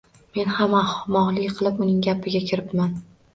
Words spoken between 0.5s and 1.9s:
ham ahmoqlik qilib